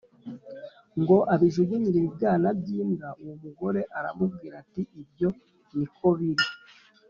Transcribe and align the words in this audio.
Ngo 1.01 1.17
abijugunyire 1.33 1.97
ibibwana 1.99 2.47
by 2.59 2.67
imbwa 2.79 3.09
uwo 3.21 3.33
mugore 3.43 3.81
aramubwira 3.97 4.53
ati 4.63 4.81
ibyo 5.01 5.29
ni 5.77 5.87
ko 5.97 6.07
biri 6.19 6.45